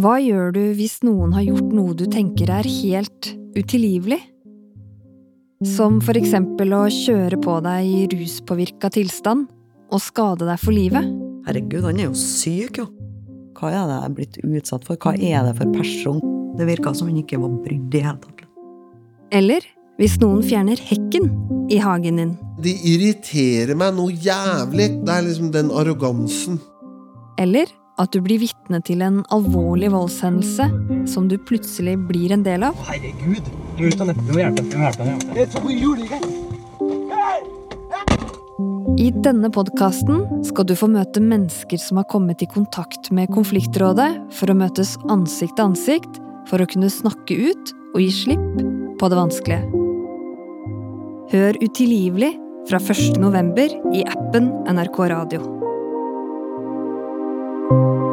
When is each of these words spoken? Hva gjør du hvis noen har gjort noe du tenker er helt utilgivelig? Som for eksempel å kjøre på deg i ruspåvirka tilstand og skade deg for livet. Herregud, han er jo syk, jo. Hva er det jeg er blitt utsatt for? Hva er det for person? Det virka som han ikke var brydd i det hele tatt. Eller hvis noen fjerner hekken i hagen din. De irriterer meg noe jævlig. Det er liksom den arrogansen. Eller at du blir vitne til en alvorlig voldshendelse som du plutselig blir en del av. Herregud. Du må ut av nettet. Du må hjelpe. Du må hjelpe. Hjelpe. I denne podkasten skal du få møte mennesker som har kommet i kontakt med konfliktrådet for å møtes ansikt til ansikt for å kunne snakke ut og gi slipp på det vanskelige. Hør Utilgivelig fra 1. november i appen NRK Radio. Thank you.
Hva 0.00 0.14
gjør 0.22 0.54
du 0.54 0.60
hvis 0.78 1.00
noen 1.04 1.34
har 1.36 1.42
gjort 1.44 1.72
noe 1.76 1.92
du 1.98 2.06
tenker 2.08 2.48
er 2.54 2.64
helt 2.64 3.26
utilgivelig? 3.52 4.20
Som 5.66 5.98
for 6.00 6.16
eksempel 6.16 6.72
å 6.72 6.86
kjøre 6.94 7.36
på 7.42 7.56
deg 7.66 7.88
i 7.88 8.04
ruspåvirka 8.14 8.88
tilstand 8.94 9.50
og 9.90 10.00
skade 10.00 10.46
deg 10.48 10.62
for 10.62 10.72
livet. 10.72 11.04
Herregud, 11.44 11.84
han 11.84 12.00
er 12.00 12.06
jo 12.06 12.14
syk, 12.16 12.80
jo. 12.80 12.86
Hva 13.58 13.74
er 13.74 13.90
det 13.90 13.98
jeg 13.98 14.06
er 14.06 14.14
blitt 14.16 14.38
utsatt 14.46 14.86
for? 14.88 14.96
Hva 15.02 15.12
er 15.18 15.44
det 15.50 15.52
for 15.58 15.74
person? 15.74 16.22
Det 16.56 16.68
virka 16.70 16.94
som 16.96 17.10
han 17.10 17.18
ikke 17.20 17.42
var 17.42 17.58
brydd 17.66 17.90
i 17.90 17.92
det 17.98 18.04
hele 18.06 18.22
tatt. 18.22 18.46
Eller 19.36 19.66
hvis 20.00 20.16
noen 20.22 20.40
fjerner 20.46 20.80
hekken 20.80 21.28
i 21.68 21.82
hagen 21.82 22.22
din. 22.22 22.32
De 22.64 22.72
irriterer 22.94 23.76
meg 23.76 23.98
noe 23.98 24.16
jævlig. 24.16 24.88
Det 25.04 25.12
er 25.18 25.28
liksom 25.28 25.52
den 25.52 25.68
arrogansen. 25.76 26.56
Eller 27.40 27.68
at 28.00 28.12
du 28.14 28.20
blir 28.24 28.40
vitne 28.40 28.80
til 28.86 29.04
en 29.04 29.20
alvorlig 29.34 29.90
voldshendelse 29.92 30.70
som 31.10 31.28
du 31.28 31.36
plutselig 31.36 31.98
blir 32.08 32.32
en 32.32 32.44
del 32.46 32.64
av. 32.70 32.78
Herregud. 32.88 33.50
Du 33.76 33.84
må 33.84 33.92
ut 33.92 34.00
av 34.00 34.12
nettet. 34.12 34.26
Du 34.26 34.32
må 34.34 34.40
hjelpe. 34.44 34.68
Du 34.70 34.78
må 34.78 35.74
hjelpe. 35.76 36.20
Hjelpe. 36.20 36.40
I 39.00 39.08
denne 39.24 39.48
podkasten 39.52 40.42
skal 40.44 40.66
du 40.68 40.74
få 40.76 40.90
møte 40.92 41.22
mennesker 41.24 41.80
som 41.80 42.00
har 42.00 42.08
kommet 42.10 42.42
i 42.44 42.48
kontakt 42.50 43.08
med 43.14 43.30
konfliktrådet 43.32 44.10
for 44.36 44.52
å 44.52 44.56
møtes 44.58 44.96
ansikt 45.12 45.56
til 45.56 45.70
ansikt 45.70 46.18
for 46.50 46.60
å 46.60 46.68
kunne 46.68 46.90
snakke 46.92 47.38
ut 47.50 47.72
og 47.94 48.02
gi 48.02 48.10
slipp 48.12 48.60
på 49.00 49.08
det 49.08 49.20
vanskelige. 49.20 49.86
Hør 51.30 51.62
Utilgivelig 51.62 52.34
fra 52.68 52.82
1. 52.82 53.16
november 53.22 53.72
i 53.94 54.04
appen 54.04 54.50
NRK 54.68 55.00
Radio. 55.14 55.59
Thank 57.70 58.02
you. 58.02 58.09